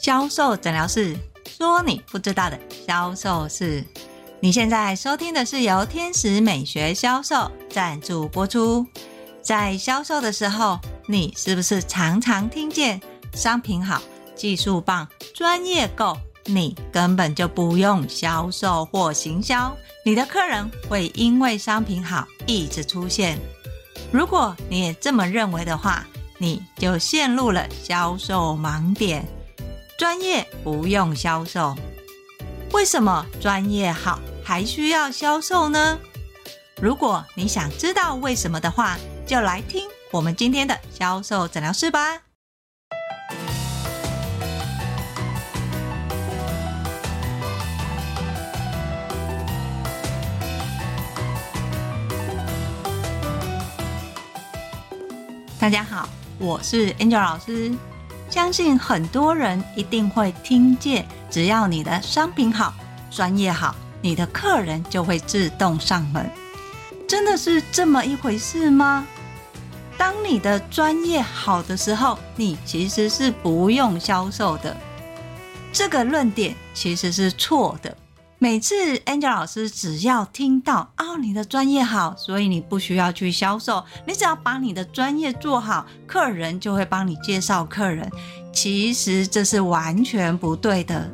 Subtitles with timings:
[0.00, 3.84] 销售诊疗室说你不知道的销售室。
[4.40, 8.86] 你现在收听的是由天使美学销售赞助播出。
[9.42, 13.00] 在销售的时候，你是不是常常听见
[13.34, 14.00] 商品好、
[14.36, 16.16] 技术棒、专业够？
[16.44, 23.38] 你根本就不用销售或行销，你的客人会因为商品好一直出现。
[24.12, 26.06] 如果你也这么认为的话，
[26.38, 29.26] 你就陷入了销售盲点。
[29.98, 31.74] 专业不用销售，
[32.72, 35.98] 为什么专业好还需要销售呢？
[36.80, 42.22] 如果你想知道为什么的话，就来听我们今天的销售诊疗室吧。
[55.58, 57.74] 大家好，我是 Angel 老师。
[58.30, 62.74] 相信很多人一定会听见，只要你的商品好、
[63.10, 66.30] 专业好，你的客人就会自动上门。
[67.08, 69.06] 真的是这么一回事吗？
[69.96, 74.76] 当你的专业好的时候，你其实是不用销售的。
[75.72, 77.96] 这个论点其实是错的。
[78.40, 88.08] 每次 Angel 老师只要听到哦，你的专业好，所以你不需要去销售，你只要把你的专业做好，客人就会帮你介绍客人。
[88.52, 91.10] 其实这是完全不对的。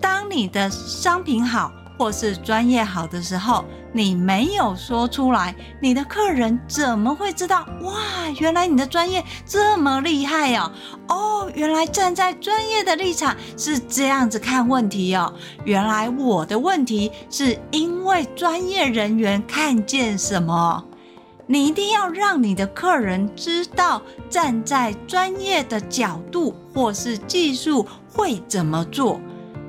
[0.00, 7.66] 当你的商品好，或是专业好的时候，你没有说出来，你的客人怎么会知道？
[7.82, 7.94] 哇，
[8.38, 10.70] 原来你的专业这么厉害哦！
[11.08, 15.34] 哦，原来站在专业的立场是这样子看问题哦。
[15.64, 20.84] 原来我的问题是因为专业人员看见什么？
[21.50, 29.18] 你一定要让你的客人知道，站在专业的角度或是技术会怎么做。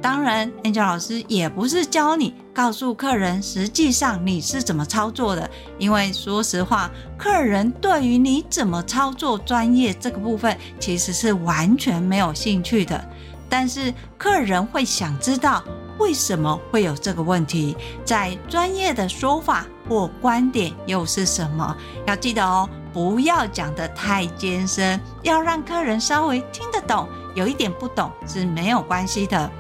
[0.01, 13.03] 当然，Angel 老师也不是教你告诉客人实际上你是怎么操作的，因为说实话，客人对于你怎么操作专业这个部分其实是完全没有兴趣的。
[13.49, 15.61] 但是客人会想知道
[15.97, 17.75] 为什么会有这个问题，
[18.05, 21.75] 在专业的说法或观点又是什么？
[22.07, 29.51] 要记得哦，不要讲得太艰深，要让客人稍微听得懂，有一点不懂是没有关系的。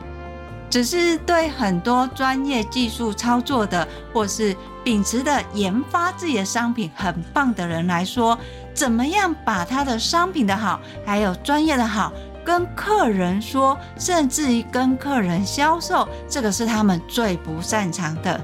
[0.69, 8.37] 只是对很多专业技术操作的，或是秉持的研发自己的商品很棒的人来说，
[8.73, 12.13] 怎么样把他的商品的好，还有专业的好，
[12.45, 18.39] 跟客人说，甚至于跟客人销售，这个是他们最不擅长的。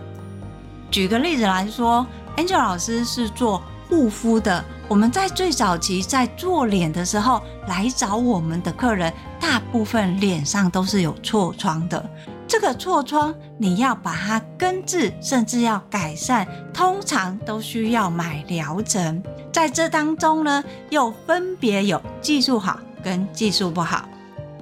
[0.89, 2.05] 举个例子来说
[2.37, 4.63] ，Angel 老师是做护肤的。
[4.87, 12.07] 我们在最早期在做脸的时候，来找我们的客人，大部分脸上都是有痤疮的。
[12.47, 19.21] 这个痤疮你要把它根治，甚至要改善，通常都需要买疗程。
[19.51, 24.07] 在这当中呢，又分别有技术好跟技术不好。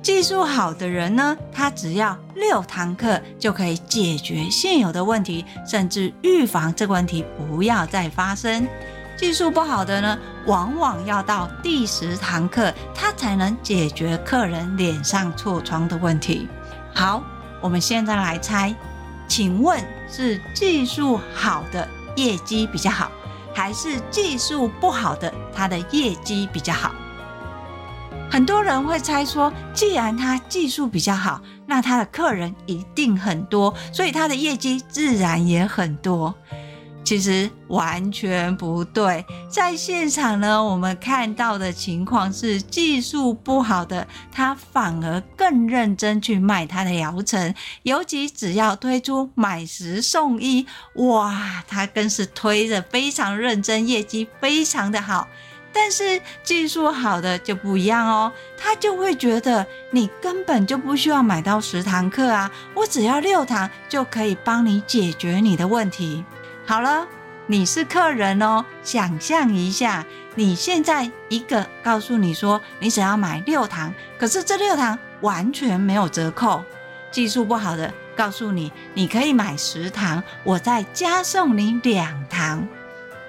[0.02, 8.68] 技术好的人呢，他只要六堂课就可以解决现有的问题，甚至预防这个问题不要再发生。
[9.24, 16.46] 技术不好的呢，往往要到第十堂课，他才能解决客人脸上痤疮的问题。
[16.94, 17.24] 好，
[17.62, 18.76] 我们现在来猜，
[19.26, 23.10] 请问是技术好的业绩比较好，
[23.56, 26.92] 还是技术不好的他的业绩比较好？
[28.30, 36.36] 很多人会猜说，既然他技术比较好，那他的客人一定很多，所以他的业绩自然也很多。
[37.14, 47.54] 其实完全不对，在现场呢，我们看到的情况是技术不好的，他反而更认真去卖他的疗程，
[47.84, 50.66] 尤其只要推出买十送一，
[50.96, 55.28] 哇，他更是推的非常认真，业绩非常的好。
[55.72, 66.26] 但是技术好的就不一样哦，他就会觉得你根本就不需要买到十堂课啊，我只要六堂就可以帮你解决你的问题。
[66.66, 67.06] 好了，
[67.46, 68.64] 你是客人哦。
[68.84, 70.06] 想象一下，
[70.36, 76.64] 你现在一个告诉你说，你只要买六堂，可是这六堂完全没有折扣。
[77.12, 82.66] 技术不好的告诉你，你可以买十堂，我再加送你两堂。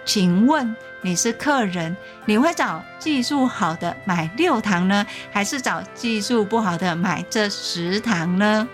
[0.05, 1.97] 请问你是客人，
[2.27, 8.69] 你会找技术好的买六堂呢，还是找技术不好的买这十堂呢？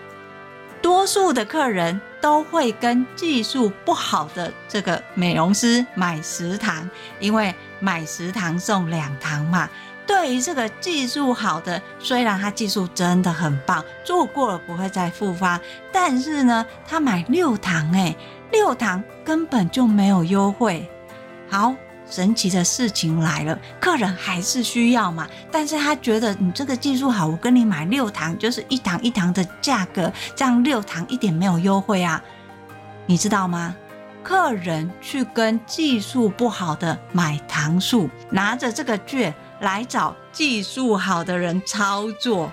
[0.83, 1.99] 多数的客人。
[2.21, 6.89] 都会跟技术不好的这个美容师买十堂，
[7.19, 9.67] 因为买十堂送两堂嘛。
[10.07, 15.59] 对于这个技术好的，虽然他技术真的很棒，做过了不会再复发，
[15.91, 18.15] 但是呢，他买六堂，哎，
[18.51, 20.89] 六堂根本就没有优惠。
[21.49, 21.73] 好，
[22.11, 32.21] 神奇的事情来了，客人还是需要嘛，但是他觉得你这个技术好，我跟你买六堂，就是一堂一堂的价格，这样六堂一点没有优惠啊，
[33.05, 33.73] 你知道吗？
[34.23, 42.51] 客人去跟技术不好的买堂数，拿着这个券来找技术好的人操作，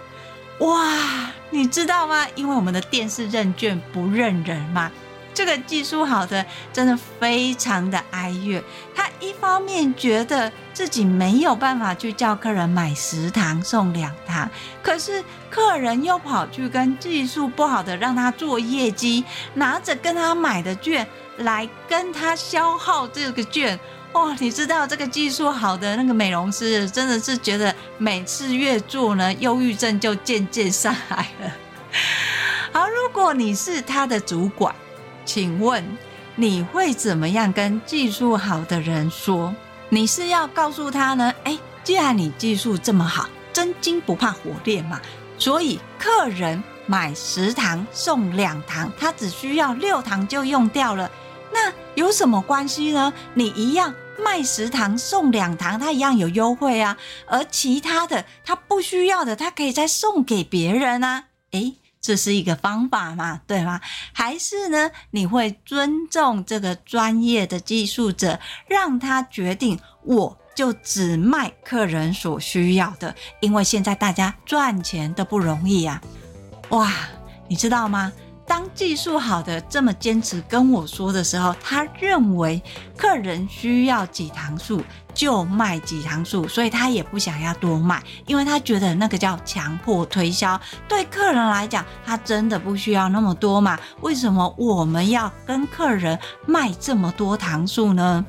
[0.61, 2.27] 哇，你知道吗？
[2.37, 4.91] 因为我们的店是认券不认人嘛。
[5.39, 8.61] 这个技术好的真的非常的哀怨，
[8.93, 14.51] 他一方面觉得自己没有办法去叫客人买十堂送两堂，
[14.83, 19.25] 可是客人又跑去跟技术不好的让他做业绩，
[19.55, 21.07] 拿着跟他买的券
[21.37, 23.79] 来跟他消耗这个券，
[24.15, 24.35] 哇！
[24.41, 31.53] 你知道这个技术好的那个美容师真的是觉得每次越做呢，忧郁症就渐渐上来了。
[32.73, 34.75] 好，如果你是他的主管。
[35.29, 35.85] 请问
[36.37, 39.55] 你会怎么样跟技术好的人说？
[39.91, 41.31] 你是要告诉他呢？
[41.45, 44.99] 诶，既然你技术这么好，真金不怕火炼嘛，
[45.37, 51.11] 所以客人买十堂送两堂，他只需要六堂就用掉了，
[51.53, 53.13] 那有什么关系呢？
[53.35, 56.97] 你一样卖十堂送两堂，他一样有优惠啊，
[57.27, 61.75] 而其他的他不需要的，他可以再送给别人啊，诶。
[62.01, 63.81] 这是一个方法嘛，对吗？
[64.13, 64.91] 还是呢？
[65.11, 76.01] 你会尊重这个专业的技术者，让他决定，我就只卖客人所需要的，因为现在大家赚钱都不容易啊！
[76.71, 76.93] 哇，
[77.49, 78.13] 你知道吗？
[78.47, 82.63] 当技术好的这么坚持跟我说的时候，他认为
[82.97, 84.83] 客人需要几堂数
[85.19, 90.59] 就卖几堂数，所以他也不想要多卖，因为他觉得那个叫强迫推销。
[90.87, 93.77] 对客人来讲，他真的不需要那么多嘛？
[94.01, 96.17] 为什么我们要跟客人
[96.47, 98.25] 卖这么多堂数呢？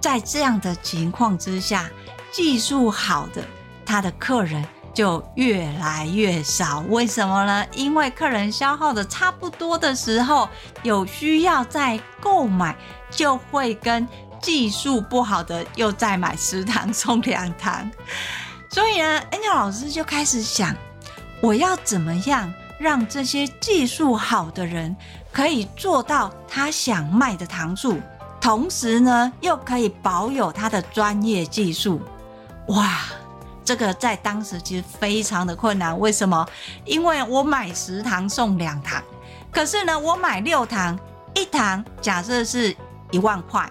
[0.00, 1.90] 在这样的情况之下，
[2.32, 3.44] 技术好的
[3.84, 4.66] 他的客人。
[4.94, 7.66] 就越来越少，为什么呢？
[7.74, 10.48] 因为客人消耗的差不多的时候，
[10.84, 12.76] 有需要再购买，
[13.10, 14.06] 就会跟
[14.44, 17.90] 技术不好的又再买十堂送两堂。
[18.68, 20.76] 所以呢，Angel 老师就开始想，
[21.40, 24.94] 我要怎么样让这些技术好的人
[25.32, 27.98] 可以做到他想卖的糖数，
[28.38, 32.02] 同时呢，又可以保有他的专业技术。
[32.68, 32.98] 哇！
[33.64, 36.46] 这个在当时其实非常的困难，为什么？
[36.84, 39.02] 因为我买十堂送两堂，
[39.50, 40.98] 可是呢，我买六堂，
[41.34, 42.76] 一堂假设是
[43.10, 43.66] 一万块，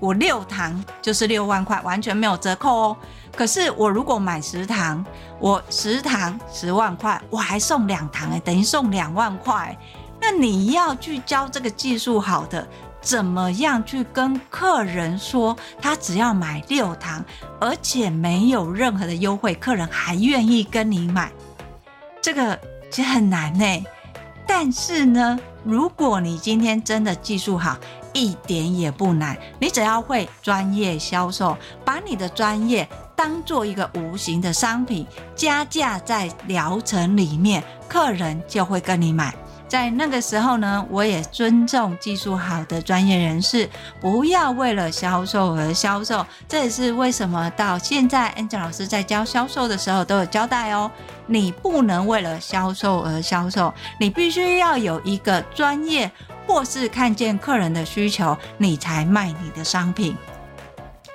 [0.00, 2.96] 我六堂就是六万块，完全没有折扣哦。
[3.36, 5.04] 可是我如果买十堂，
[5.38, 9.76] 我十堂十万块，我还送两堂，哎，等于送两万块。
[10.20, 12.66] 那你要去教这个技术好的。
[13.00, 17.24] 怎么样去跟客人说，他只要买六堂，
[17.60, 21.30] 而且没有任何的优惠，客人还愿意跟你买？
[22.20, 22.58] 这个
[22.90, 23.84] 其实很难呢。
[24.48, 27.78] 但是呢，如果你今天真的技术好，
[28.18, 35.06] 一点也不难，你只要会专业销售，把你的专业当做一个无形的商品，
[35.36, 39.32] 加价在疗程里面，客人就会跟你买。
[39.68, 43.68] 在那个时候呢，我也尊重技术好的专业人士，
[44.00, 46.26] 不要为了销售而销售。
[46.48, 50.90] 这也是为什么到现在 Angel 老师在教销售的时候都有交代哦，
[51.26, 56.10] 你不能为了销售而销售，你必须要有一个专业，
[56.48, 60.16] 或是看见客人的需求，你才卖你的商品。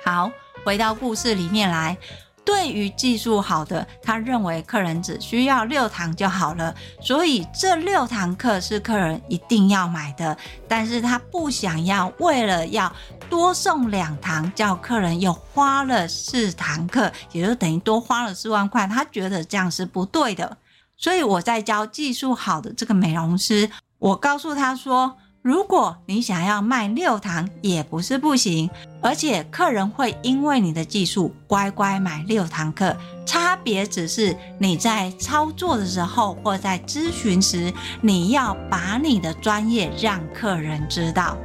[0.04, 0.30] 好，
[0.64, 1.98] 回到故事里面来。
[2.44, 10.36] 对于技术好的，他认为客人只需要六堂就好了，所以这六堂课是客人一定要买的。
[10.68, 12.94] 但是他不想要为了要
[13.30, 18.86] 多送两堂，叫客人又花了四堂课，也就等于多花了四万块。
[18.86, 20.58] 他觉得这样是不对的，
[20.98, 25.16] 所以我在教技术好的这个美容师，我告诉他说。
[25.44, 28.70] 如果你想要卖六堂也不是不行，
[29.02, 32.96] 而且客人会因为你的技术乖乖买六堂课，
[33.26, 37.70] 差别只是你在操作的时候或在咨询时，
[38.00, 41.36] 你要把你的专业让客人知道。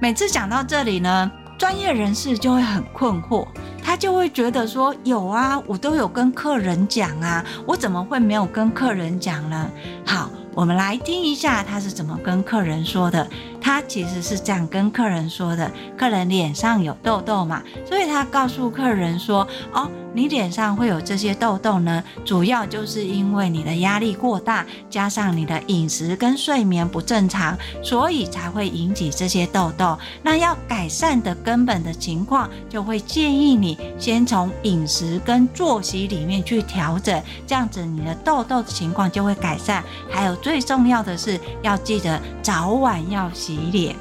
[0.00, 3.44] 每次讲到这里呢，专业人士就会很困惑，
[3.82, 9.68] 他就会觉得说：有啊，我都有跟客人讲啊，我怎么会没有跟客人讲呢？
[10.06, 10.30] 好。
[10.54, 13.26] 我们来听一下他是怎么跟客人说的。
[13.62, 29.98] 他其实是这样跟客人说的：客人脸上有痘痘嘛，所以他告诉客人说：“哦，你脸上会有这些痘痘呢，主要就是因为你的压力过大，加上你的饮食跟睡眠不正常，所以才会引起这些痘痘。
[30.22, 39.84] 那要改善的根本的情况，就会建议你先从饮食跟作息里面去调整，这样子你的痘痘的情况就会改善。
[40.10, 43.96] 还有最重要的是，要记得早晚要洗。”脸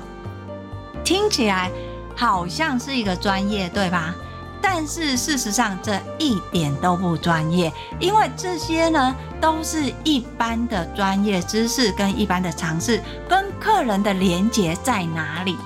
[1.03, 1.71] 听起来
[2.15, 4.13] 好像是一个专业，对吧？
[4.61, 15.57] 但是事实上这一点都不专业，因为这些呢都是一般的专业知识跟一般的常识，跟客人的连接在哪里？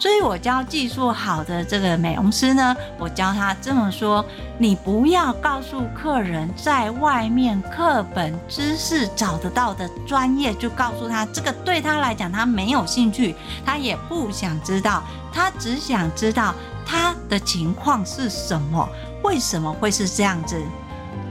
[0.00, 4.24] 所以我教技术好的这个美容师呢，我教他这么说：
[4.56, 16.54] 你不要告诉客人在外面课本知识找得到的专业，就告诉他这个对他来讲他没有兴趣，他也不想知道，他只想知道
[16.86, 18.88] 他的情况是什么，
[19.22, 20.58] 为什么会是这样子？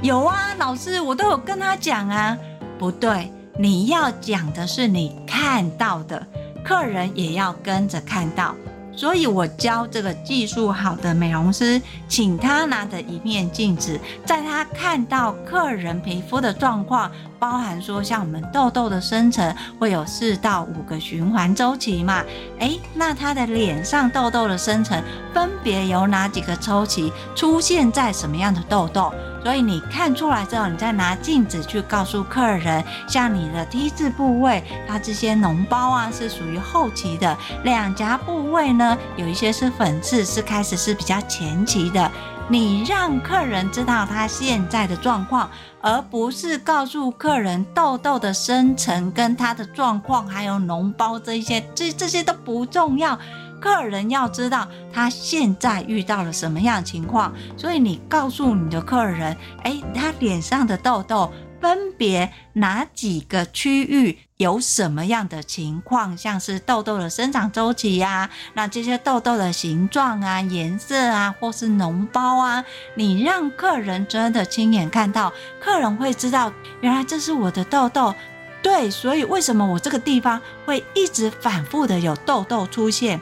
[0.04, 2.38] 有啊，老师，我都有跟他讲啊，
[2.78, 6.24] 不对，你要讲的是你看到的。
[6.64, 8.54] 客人也要跟着看到，
[8.96, 22.24] 所以我教这个技术好的美容师，请他拿着一面镜子，在他看到客人皮肤的状况，包含说像我们痘痘的生成会有四到五个循环周期嘛，
[22.60, 25.02] 诶，那他的脸上痘痘的生成
[25.34, 29.14] 分别有哪几个周期，出现在什么样的痘痘？
[29.44, 42.12] 所以你看出来之后，你再拿镜子去告诉客人，像你的 T 字部位，它这些脓包啊是属于后期的；两颊部位呢，有一些是粉刺，是开始是比较前期的。
[42.52, 45.48] 你让客人知道他现在的状况，
[45.82, 53.18] 而不是告诉客人痘痘的生成跟他的状况，还有脓包这一些，这这些都不重要。
[53.60, 72.64] 客人要知道他现在遇到了什么样的情况，所以你告诉你的客人，诶，他脸上的痘痘分别哪几个区域有什么样的情况，像是痘痘的生长周期呀，那这些痘痘的形状啊、颜色啊，或是脓包啊，
[72.96, 78.16] 你让客人真的亲眼看到，客人会知道，原来这是我的痘痘。
[78.62, 83.20] 对，所以为什么我这个地方会一直反复的有痘痘出现？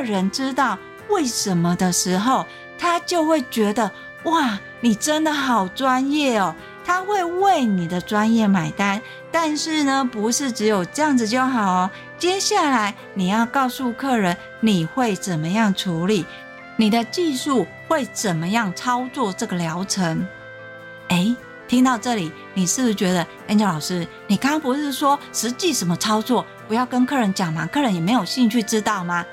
[0.00, 0.78] 客人知道
[1.10, 2.46] 为什么的时候，
[2.78, 3.90] 他就会觉得
[4.22, 6.54] 哇，你真的好专业哦！
[6.86, 8.98] 他会为你的专业买单。
[9.30, 11.90] 但是呢，不是只有这样子就好哦。
[12.18, 16.24] 接下来你要告诉客人你会怎么样处理，
[16.76, 20.26] 你的技术会怎么样操作这个疗程。
[21.08, 21.36] 诶，
[21.68, 27.66] 听到这里，你是不是觉得 Angel 老师，你刚刚不是说实际什么操作不要跟客人讲吗？
[27.66, 29.26] 客人也没有兴趣知道吗？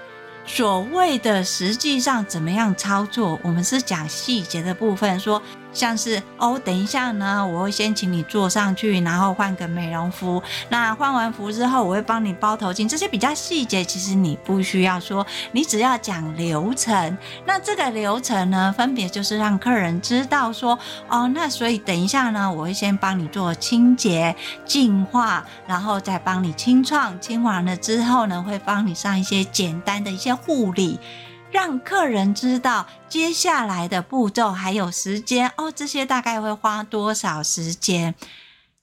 [0.47, 5.39] 所谓的实际上怎么样操作，我们是讲细节的部分，说。
[5.77, 10.41] 像是哦，等一下呢，我会先请你坐上去，然后换个美容服。
[10.69, 12.89] 那换完服之后，我会帮你包头巾。
[12.89, 17.17] 这些比较细节，其实你不需要说，你只要讲流程。
[17.45, 27.19] 那这个流程呢，分别就是让客人知道说，哦，那所以等一下呢，我会先帮你做清洁、净化，然后再帮你清创。
[27.21, 30.99] 清完了之后呢，会帮你上一些简单的一些护理。
[31.51, 38.13] 让客人知道接下来的步骤还有时间哦，这些大概会花多少时间？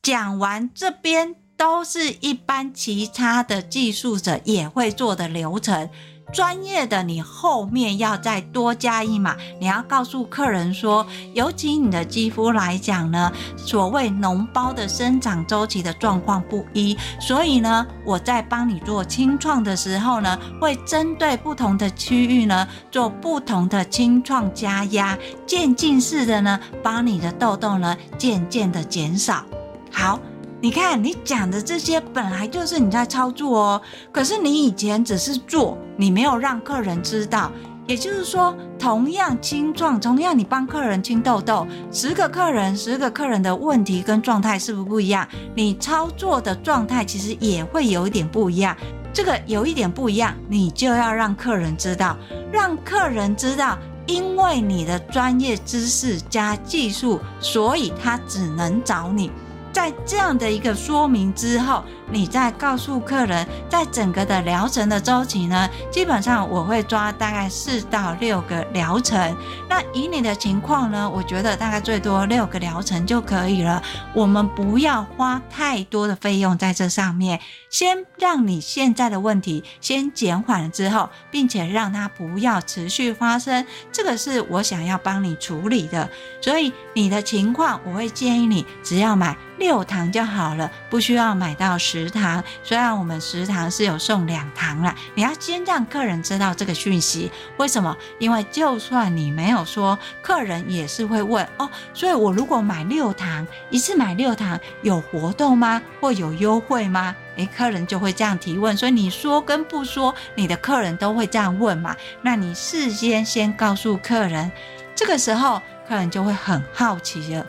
[0.03, 5.89] 讲完这边都是一般其他的技术者也会做的流程。
[6.33, 25.17] 专业的你后面要再多加一码，你要告诉客人说，尤其你的肌肤来讲呢，所谓脓包的生长周期的状况不一，所以呢，我在帮你做清创的时候呢，会针对不同的区域呢，做不同的清创加压，
[25.47, 29.45] 渐进式的呢，帮你的痘痘呢渐渐的减少。
[29.93, 30.19] 好。
[30.65, 37.53] 你看，你讲的这些本来就是你在操作哦，可是你以前只是做，你没有让客人知道。
[37.87, 45.29] 也就是说，同样清创，同样你帮客人清痘痘，十个客人，十个客人的问题跟状态是不是不一样？
[45.55, 48.75] 你操作的状态其实也会有一点不一样。
[49.13, 52.17] 这个有一点不一样，你就要让客人知道，
[52.51, 59.31] 让客人知道，因为你的专业知识加技术，所以他只能找你。
[59.75, 69.37] 在这样的一个说明之后，你再告诉客人，在整个的疗程的周期呢，基本上我会抓大概四到六个疗程。
[69.69, 73.83] 那以你的情况呢，我觉得大概最多六个疗程就可以了。
[74.13, 86.09] 我们不要花太多的费用在这上面，先让你现在的问题先减缓了之后，并且让它不要持续发生，这个是我想要帮你处理的。
[86.41, 89.37] 所以你的情况，我会建议你只要买。
[89.57, 92.43] 六堂就好了，不需要买到十食堂。
[92.65, 97.31] 虽然我们食堂是有送两堂啦，你要先让客人知道这个讯息。
[97.57, 97.97] 为什么？
[98.19, 101.71] 因为就算你没有说，客人也是会问哦。
[101.93, 105.81] 所以我如果买六堂，一次买六堂有活动吗？
[106.01, 107.15] 或有优惠吗？
[107.37, 108.77] 诶，客人就会这样提问。
[108.77, 111.95] 所以你说跟不说，你的客人都会这样问嘛。
[112.23, 114.51] 那你事先先告诉客人，
[114.97, 117.47] 这个时候客人就会很好奇了，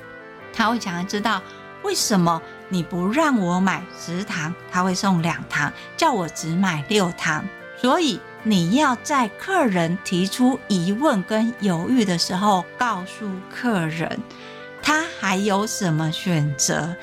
[0.53, 1.41] 他会想要知道。
[1.83, 7.45] 为什么你不让我买十堂，他会送两堂，叫我只买六堂？
[7.77, 14.19] 所以你要在客人提出疑问跟犹豫的时候，告诉客人
[14.81, 16.95] 他还有什么选择。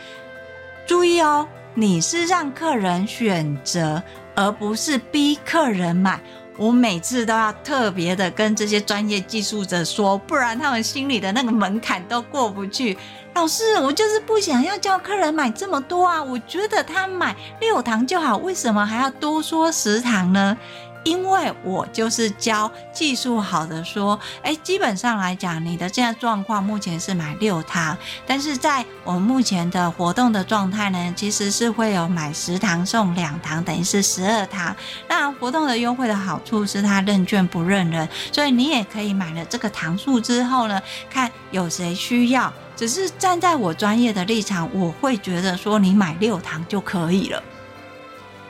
[0.86, 4.02] 注意哦，你是让客人选择，
[4.34, 6.20] 而不是逼客人买。
[6.58, 12.96] 我每次都要特别的跟这些专业技术者说，不然他们心里的那个门槛都过不去。
[13.34, 16.22] 老师，我就是不想要叫客人买这么多啊！
[16.22, 20.56] 我觉得他买六堂就好，为什么还要多说十堂呢？
[21.04, 34.74] 因为我就是教技术好的说，哎，基本上来讲，你的现在状况目前是买六堂，但是在我们目前的活动的状态呢，其实是会有买十堂送两堂，等于是十二堂。
[35.08, 40.80] 那活动的优惠的好处是它认券不认人，所以你也可以买了这个堂数之后呢，
[41.10, 42.52] 看有谁需要。
[42.74, 47.42] 只是站在我专业的立场，我会觉得说你买六堂就可以了。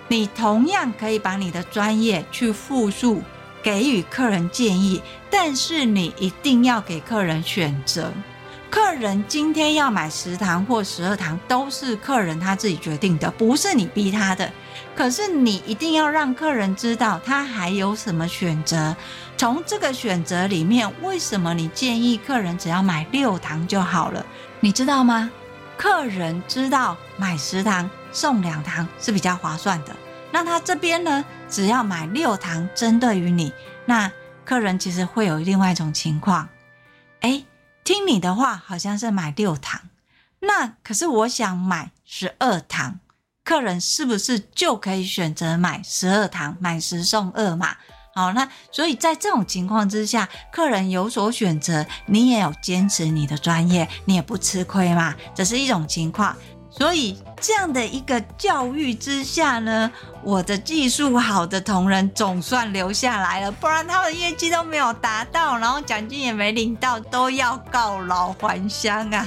[0.09, 3.23] 你同样可以把你的专业去复述，
[3.63, 8.13] 给予客人建议，但是你一定要给客人选择。
[8.69, 14.51] 客人今天要买十堂或十二堂，都是客人他自己决定的，不是你逼他的。
[14.95, 18.97] 可是你一定要让客人知道他还有什么选择。
[19.37, 24.25] 从这个选择里面，为什么你建议客人只要买六堂就好了？
[24.61, 25.31] 你知道吗？
[25.77, 29.95] 客人知道买十堂送两堂是比较划算的。
[30.31, 33.53] 那他这边呢，只要买六堂，针对于你，
[33.85, 34.11] 那
[34.45, 36.49] 客人其实会有另外一种情况，
[37.21, 37.45] 诶，
[37.85, 39.83] 听你的话好像是买六堂，
[40.41, 42.99] 那可是我想买十二堂，
[43.45, 47.77] 客人是不是就可以选择买十二堂，买十送二嘛？
[48.15, 56.37] 好，那所以在这种情况之下，客人有所选择，你也有坚持你的专业，你也不吃亏嘛，这是一种情况。
[56.71, 59.91] 所以这样的一个教育之下呢，
[60.23, 69.27] 我的技术好的同仁总算留下来了，不然他们业绩都没有达到，然后奖金也没领到，都要告老还乡啊。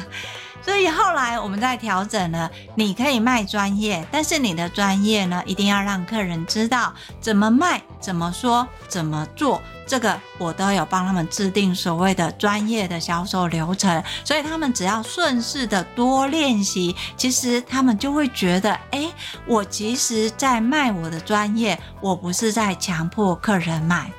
[0.66, 9.62] 所以后来我们在调整了，你可以卖专业，但是你的专业呢，一定要让客人知道怎么卖、怎么说、怎么做。
[9.88, 19.08] 这个我都有帮他们制定所谓的专业的销售流程，所以他们只要顺势的多练习，其实他们就会觉得，哎，
[19.46, 24.10] 我其实在卖我的专业，我不是在强迫客人买。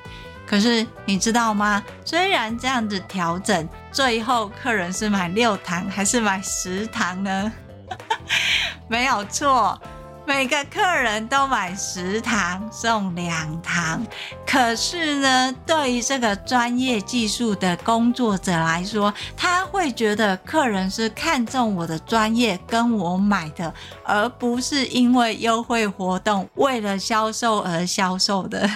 [0.47, 1.83] 可是你知道吗？
[2.05, 7.53] 虽然这样子调整，最后客人是买六堂还是买十堂呢？
[8.89, 9.77] 没有错，
[10.25, 14.05] 每个客人都买十堂送两堂。
[14.47, 28.71] 可是呢，对于这个专业技术的工作者来说，他会觉得客人是看中我的专业跟我买的，而不是因为优惠活动为了销售而销售的。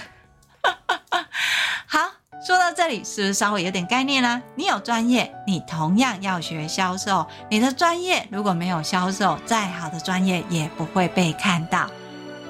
[1.87, 1.99] 好，
[2.47, 4.41] 说到这里，是不是稍微有点概念啦？
[4.55, 7.27] 你有专业，你同样要学销售。
[7.49, 11.91] 你的专业如果没有销售，再好的专业也不会被看到。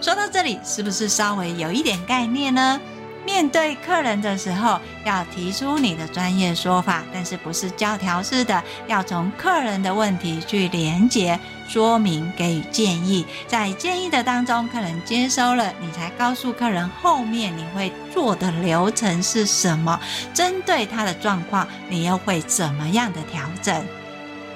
[0.01, 2.81] 说到这里，是不是稍微有一点概念呢？
[3.25, 13.27] 面对客人的时候，要提出你的专业说法，但是不是教条式的，要从客人的问题去连接、说明、给予建议。
[13.47, 20.01] 在建议的当中，客人接收了，你才告诉客人后面你会做的流程是什么，
[20.33, 23.85] 针对他的状况，你又会怎么样的调整？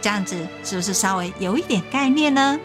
[0.01, 2.59] 这样子是不是稍微有一点概念呢？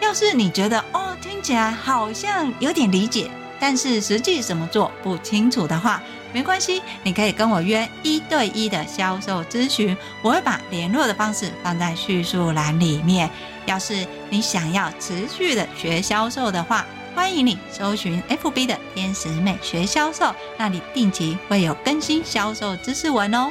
[0.00, 3.30] 要是你觉得哦，听起来好像有点理解。
[3.60, 13.30] 但是实际怎么做不清楚的话，没关系，你可以跟我约一对一的销售咨询，我会把联络的方式放在叙述栏里面。
[13.66, 23.50] 要是你想要持续的学销售的话，欢迎你搜寻 FB 的天使美学销售，那里定期会有更新销售知识文哦。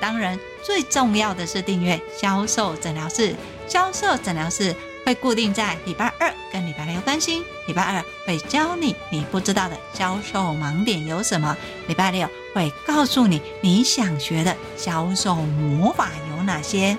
[0.00, 3.34] 当然，最重要的是订阅销售诊疗室。
[3.68, 7.42] 销售诊疗室会固定在礼拜二跟礼拜六更新。
[7.66, 16.96] 礼拜二会教你你不知道的销售盲点有什么，礼拜六会告诉你你想学的销售魔法有哪些。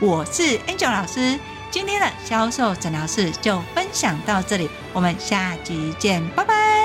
[0.00, 1.38] 我是 Angel 老师。
[1.70, 6.81] 今天的销售诊疗室就分享到这里，我们下集见，拜拜。